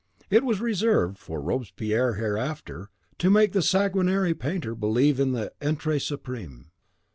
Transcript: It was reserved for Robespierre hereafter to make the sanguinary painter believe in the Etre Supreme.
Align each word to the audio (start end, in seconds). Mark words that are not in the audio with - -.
It 0.31 0.43
was 0.43 0.59
reserved 0.59 1.19
for 1.19 1.39
Robespierre 1.39 2.15
hereafter 2.15 2.89
to 3.19 3.29
make 3.29 3.51
the 3.51 3.61
sanguinary 3.61 4.33
painter 4.33 4.73
believe 4.73 5.19
in 5.19 5.33
the 5.33 5.53
Etre 5.61 5.99
Supreme. 5.99 6.71